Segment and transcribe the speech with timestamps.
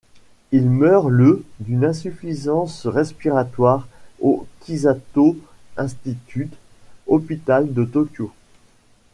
[0.51, 3.87] Il meurt le d'une insuffisance respiratoire
[4.19, 5.37] au Kisato
[5.77, 6.55] Institute
[7.05, 8.31] Hospital de Tokyo.